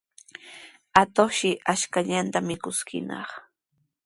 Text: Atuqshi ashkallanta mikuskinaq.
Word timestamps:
Atuqshi 1.01 1.51
ashkallanta 1.73 2.37
mikuskinaq. 2.47 3.29